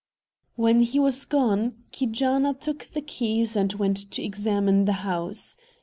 When 0.55 0.79
he 0.81 0.97
was 0.97 1.25
gone, 1.25 1.75
Keejaanaa 1.91 2.59
took 2.59 2.85
the 2.91 3.01
keys 3.01 3.55
and 3.55 3.71
went 3.73 3.97
to 4.13 4.23
examine 4.23 4.85
the 4.85 4.93
house. 5.05 5.57